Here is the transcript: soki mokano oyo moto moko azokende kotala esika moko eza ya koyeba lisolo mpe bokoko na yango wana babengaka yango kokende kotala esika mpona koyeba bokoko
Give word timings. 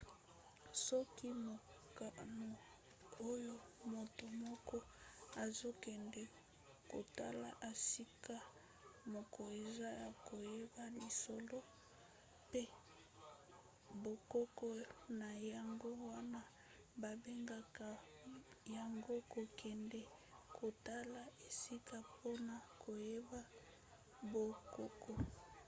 soki 0.85 1.27
mokano 1.47 2.49
oyo 3.29 3.55
moto 3.93 4.25
moko 4.45 4.75
azokende 5.43 6.23
kotala 6.91 7.49
esika 7.71 8.35
moko 9.13 9.41
eza 9.63 9.89
ya 10.01 10.09
koyeba 10.27 10.83
lisolo 10.97 11.59
mpe 12.47 12.63
bokoko 14.03 14.67
na 15.19 15.29
yango 15.53 15.89
wana 16.09 16.41
babengaka 17.01 17.87
yango 18.75 19.15
kokende 19.33 20.01
kotala 20.57 21.21
esika 21.47 21.97
mpona 22.09 22.55
koyeba 22.81 23.41
bokoko 24.31 25.11